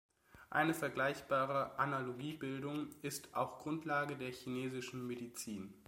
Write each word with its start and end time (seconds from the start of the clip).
Eine 0.49 0.73
vergleichbare 0.73 1.77
Analogiebildung 1.77 2.87
ist 3.03 3.35
auch 3.35 3.59
Grundlage 3.59 4.17
der 4.17 4.31
Chinesischen 4.31 5.05
Medizin. 5.05 5.75